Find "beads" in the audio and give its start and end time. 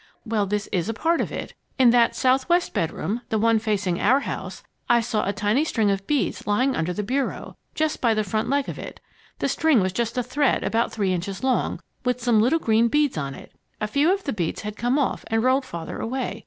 6.07-6.47, 12.87-13.15, 14.33-14.61